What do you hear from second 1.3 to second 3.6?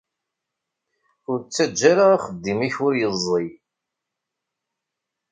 ttaǧǧa ara axeddim-ik ur yeẓẓi.